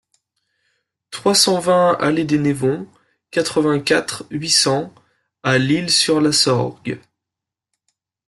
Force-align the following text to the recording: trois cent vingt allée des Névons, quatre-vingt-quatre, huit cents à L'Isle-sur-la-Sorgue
trois 1.11 1.35
cent 1.35 1.59
vingt 1.59 1.93
allée 1.99 2.23
des 2.25 2.39
Névons, 2.39 2.87
quatre-vingt-quatre, 3.29 4.25
huit 4.31 4.49
cents 4.49 4.91
à 5.43 5.59
L'Isle-sur-la-Sorgue 5.59 6.99